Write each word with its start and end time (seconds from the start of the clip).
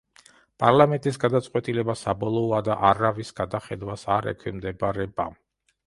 პარლამენტის 0.61 1.19
გადაწყვეტილება 1.23 1.97
საბოლოოა 2.01 2.63
და 2.71 2.79
არავის 2.91 3.33
გადახედვას 3.43 4.11
არ 4.19 4.33
ექვემდებარება. 4.37 5.33